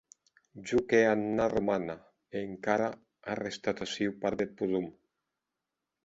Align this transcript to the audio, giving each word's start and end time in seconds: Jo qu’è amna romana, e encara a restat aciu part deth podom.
Jo 0.69 0.79
qu’è 0.87 1.01
amna 1.13 1.45
romana, 1.55 1.95
e 2.35 2.37
encara 2.49 2.87
a 3.31 3.35
restat 3.43 3.77
aciu 3.85 4.09
part 4.21 4.37
deth 4.41 4.53
podom. 4.59 4.87